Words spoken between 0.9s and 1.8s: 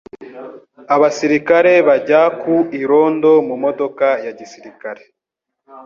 Abasirikare